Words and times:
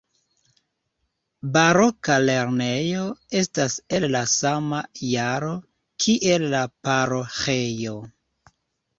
Baroka 1.57 2.15
lernejo 2.23 3.03
estas 3.41 3.75
el 3.97 4.07
la 4.15 4.21
sama 4.31 4.79
jaro 5.01 5.51
kiel 6.05 6.47
la 6.55 6.63
paroĥejo. 6.89 7.93